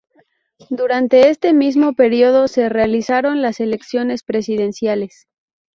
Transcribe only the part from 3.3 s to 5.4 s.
las elecciones presidenciales.